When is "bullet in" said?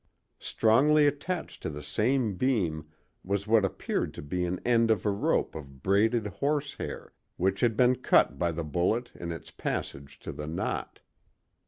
8.63-9.31